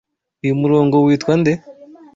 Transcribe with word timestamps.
Uyu 0.43 0.55
murongo 0.61 0.95
witwa 1.05 1.33
nde? 1.39 1.53